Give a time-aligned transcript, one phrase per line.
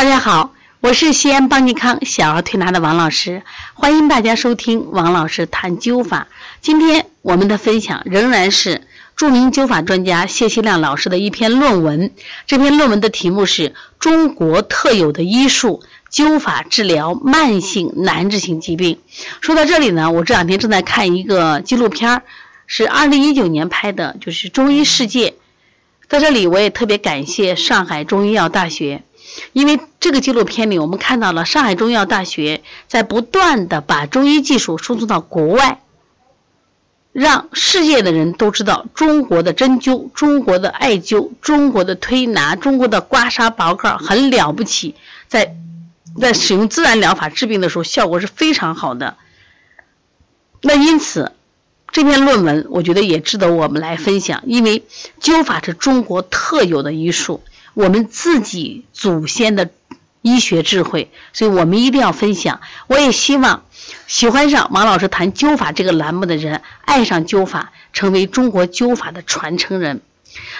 [0.00, 3.42] 大家好，我是西安邦尼康小儿推拿的王老师，
[3.74, 6.26] 欢迎大家收听王老师谈灸法。
[6.62, 12.12] 今天我们的分享仍然是著名灸法专家谢希亮老师的一篇论文。
[12.46, 13.68] 这篇论文的题目是
[13.98, 18.96] 《中国特有的医术灸法治疗慢性难治性疾病》。
[19.42, 22.22] 说到这里呢，我这两天正在看一个纪录片儿，
[22.66, 25.28] 是二零一九年拍的，就是《中医世界》。
[26.08, 29.02] 在这里，我也特别感谢上海中医药大学。
[29.52, 35.80] 因为这个纪录片里，我们看到了上海中医药大学在不断的把中医技术输出到国外，
[37.12, 44.94] 让世界的人都知道中国的针灸、中国的艾灸、中国的推拿、中国的刮痧拔罐很了不起，
[45.28, 45.56] 在
[46.20, 49.16] 在使用自然疗法治病的时候，效果是非常好的。
[50.62, 51.32] 那因此，
[51.90, 54.84] 这篇论文我觉得也值得我们来分享，因为
[55.20, 57.42] 灸法是中国特有的医术。
[57.74, 59.70] 我们自己祖先的
[60.22, 62.60] 医学智慧，所以我们一定要分享。
[62.88, 63.64] 我也希望
[64.06, 70.00] 喜欢上王老师谈灸法这个栏目的人，爱上灸法，成为中国灸法的传承人。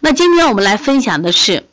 [0.00, 1.66] 那今天我们来分享的是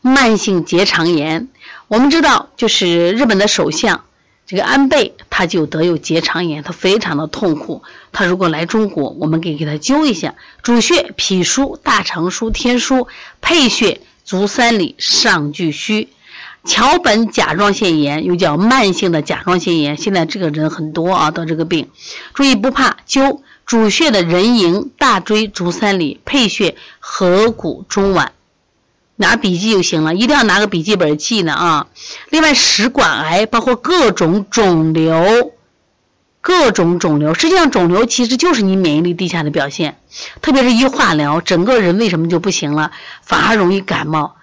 [0.00, 1.48] 慢性结肠炎。
[1.88, 4.04] 我们知道，就是日本的首相。
[4.46, 7.82] 这个安倍他就得有结肠炎，他非常的痛苦。
[8.10, 13.06] 他如果来中国，我们可以给他灸一下主穴脾腧、大肠腧、天枢，
[13.42, 16.08] 配穴足三里、上巨虚。
[16.64, 21.90] 桥本甲状腺炎又叫慢性的甲状腺炎，现在这个人很多啊，得这个病。
[22.32, 28.30] 注意不怕灸主穴的人迎、大椎、足三里，配穴合谷、中脘。
[29.16, 31.86] 拿笔记就行了，一定要拿个笔记本记呢啊！
[32.30, 35.52] 另外，食管癌包括各种肿瘤，
[36.40, 39.98] 各种肿瘤，实际上肿瘤其实就是你免疫力低下的表现，
[40.42, 42.92] 特别是一化疗，整个人为什么就不行了，
[43.22, 44.36] 反而容易感冒？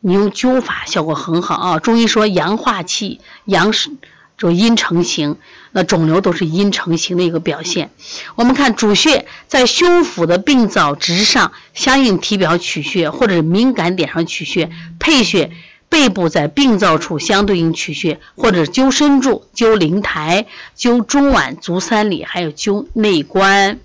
[0.00, 1.78] 你用灸法效果很好啊！
[1.78, 3.90] 中医说阳化气，阳是。
[4.38, 5.36] 就阴成形，
[5.72, 7.90] 那肿瘤都是阴成形的一个表现。
[8.34, 15.50] 我们看主穴在胸腹的病灶直上，相应体表取穴，或者是敏感点上取穴；配穴
[15.88, 20.46] 背部在病灶处相对应取穴，或者灸身柱、灸灵台、
[20.76, 23.78] 灸中脘、足三里，还有灸内关。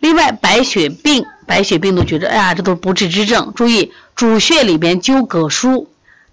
[0.00, 3.52] 另外，白血病，白血病都觉得，哎呀，这都不治之症。
[3.54, 5.86] 注意，主穴里边灸膈腧。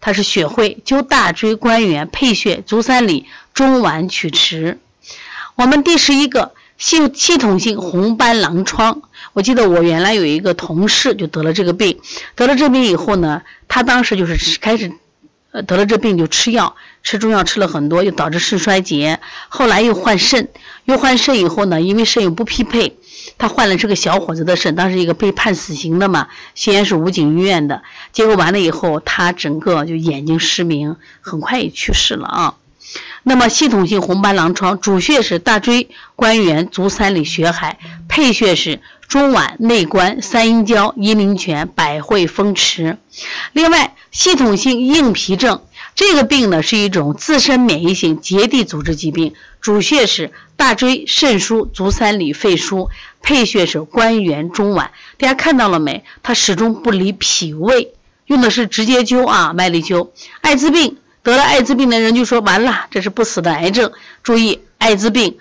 [0.06, 4.78] 它是血会灸大椎关元配穴足三里中脘曲池。
[5.56, 9.02] 我们第十一个系系统性红斑狼疮，
[9.34, 12.00] 我记得我原来有一个同事就得了这个病，
[12.36, 14.94] 得了这病以后呢，他当时就是开始，
[15.56, 20.50] 呃得了这病就吃药，吃中药吃了很多，又导致肾衰竭，后来又换肾，
[20.84, 22.98] 又换肾以后呢，因为肾又不匹配。
[23.38, 32.56] 他换了这个小伙子的肾，当时一个被判死刑的嘛，西安市武警医院的，结果完了以后，他整个就眼睛失明，很快也去世了啊。
[33.24, 42.98] 那么系统性红斑狼疮主穴是大椎关元足三里血海，配穴是中脘内关三阴交阴陵泉百会风池。
[43.54, 45.62] 另外，系统性硬皮症。
[45.94, 52.90] 这个病呢是一种自身免疫性结缔组织疾病，主穴是大椎、肾腧、足三里、肺腧，
[53.22, 54.90] 配穴是关元、中脘。
[55.18, 56.04] 大家看到了没？
[56.22, 57.94] 它始终不离脾胃，
[58.26, 60.10] 用的是直接灸啊，麦粒灸。
[60.42, 63.90] 艾滋病得了艾滋病的人就说完了，这是不死的癌症。
[64.22, 65.38] 注意，艾滋病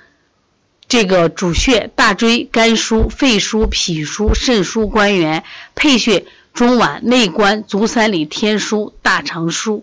[0.89, 5.43] 这个主穴大椎、肝腧、肺腧、脾腧、肾腧、关元，
[5.75, 9.83] 配穴中脘、内关、足三里、天枢、大肠腧。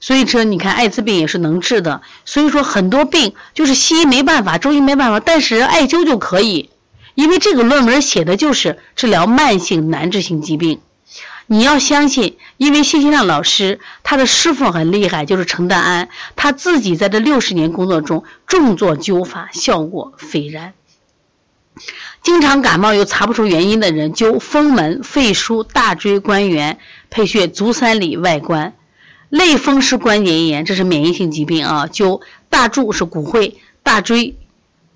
[0.00, 2.02] 所以说，你看艾滋病也是能治的。
[2.24, 6.70] 所以说，很多病就是西医没办法，中医没办法，但是艾灸就可以。
[7.14, 10.80] 因为这个论文写的就是治疗慢性难治性疾病。
[11.50, 20.74] 你要相信，因为谢新亮老师他的师傅很厉害，就是程丹安，他自己在这六十年工作中重做灸法，效果斐然。
[22.22, 26.78] 经常感冒又查不出原因的人，灸风门、肺腧、大椎关元，
[27.08, 28.74] 配穴足三里外关。
[29.30, 31.86] 类风湿关节炎，这是免疫性疾病啊。
[31.86, 34.36] 灸大柱是骨会、大椎、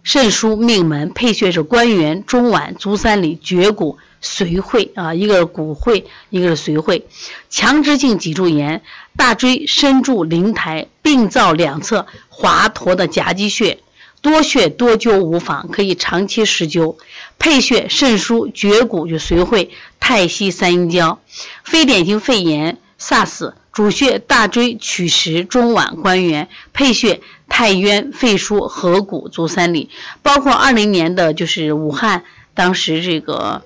[0.02, 5.12] 肾腧、命门，配穴是关元、中脘、足三里、绝骨、髓会啊。
[5.14, 7.06] 一个是骨会，一个是髓会。
[7.50, 8.82] 强直性脊柱炎，
[9.16, 13.78] 大椎、身柱、灵台、病灶两侧滑脱的夹脊穴，
[14.20, 16.96] 多穴多灸无妨，可以长期施灸。
[17.38, 21.20] 配穴肾腧、绝骨就髓会、太溪三阴交。
[21.64, 23.54] 非典型肺炎、SARS。
[23.72, 29.88] 主穴大椎、曲池、中脘、关元，配穴太渊、肺腧、合谷、足三里。
[30.20, 32.22] 包括二零年的就是武汉，
[32.52, 33.62] 当时这个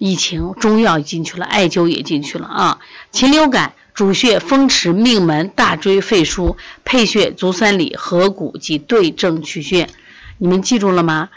[0.00, 2.78] 疫情，中药进去了，艾灸也进去了啊。
[3.12, 6.56] 禽流感主穴风池、命门、大椎、肺腧，
[6.86, 9.88] 配穴足三里、合谷及对症取穴。
[10.38, 11.28] 你们记住了吗？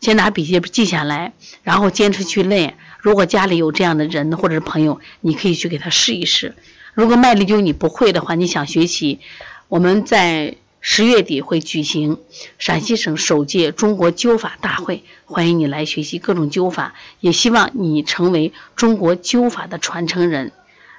[0.00, 1.32] 先拿笔记记下来，
[1.64, 2.76] 然后坚持去练。
[3.00, 6.54] 如果家里有这样的人或者是朋友，你可以去给他试一试。
[6.94, 9.18] 如果麦粒灸你不会的话，你想学习，
[9.66, 10.54] 我们在
[10.84, 12.18] 十月底会举行
[12.58, 20.52] 陕西省首届中国灸法大会，欢迎你来学习各种灸法，也希望你成为中国灸法的传承人。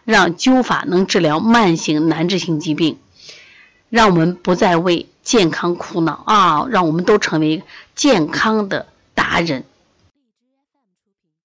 [0.05, 2.97] 让灸法能治疗慢性难治性疾病，
[3.89, 6.65] 让我们不再为健康苦恼啊！
[6.69, 7.63] 让我们都成为
[7.93, 9.65] 健康的达人。